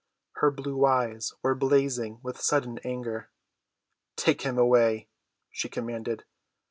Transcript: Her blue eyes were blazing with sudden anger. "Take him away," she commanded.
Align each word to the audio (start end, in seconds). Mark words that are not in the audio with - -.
Her 0.37 0.49
blue 0.49 0.83
eyes 0.83 1.31
were 1.43 1.53
blazing 1.53 2.21
with 2.23 2.41
sudden 2.41 2.79
anger. 2.83 3.29
"Take 4.15 4.41
him 4.41 4.57
away," 4.57 5.09
she 5.51 5.69
commanded. 5.69 6.25